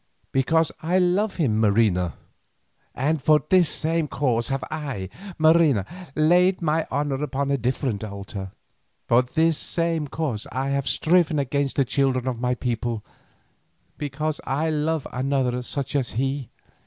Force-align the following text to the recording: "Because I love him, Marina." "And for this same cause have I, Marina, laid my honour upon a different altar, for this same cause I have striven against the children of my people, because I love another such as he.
"Because 0.31 0.71
I 0.81 0.97
love 0.97 1.35
him, 1.35 1.59
Marina." 1.59 2.15
"And 2.95 3.21
for 3.21 3.39
this 3.51 3.69
same 3.69 4.07
cause 4.07 4.47
have 4.47 4.63
I, 4.71 5.09
Marina, 5.37 5.85
laid 6.15 6.59
my 6.59 6.87
honour 6.91 7.21
upon 7.21 7.51
a 7.51 7.57
different 7.59 8.03
altar, 8.03 8.51
for 9.07 9.21
this 9.21 9.59
same 9.59 10.07
cause 10.07 10.47
I 10.51 10.69
have 10.69 10.87
striven 10.87 11.37
against 11.37 11.75
the 11.75 11.85
children 11.85 12.25
of 12.25 12.39
my 12.41 12.55
people, 12.55 13.05
because 13.99 14.41
I 14.43 14.71
love 14.71 15.05
another 15.11 15.61
such 15.61 15.95
as 15.95 16.13
he. 16.13 16.49